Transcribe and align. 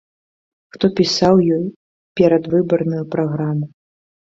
Хто 0.77 0.89
пісаў 0.99 1.43
ёй 1.59 1.67
перадвыбарную 2.21 3.03
праграму? 3.15 3.73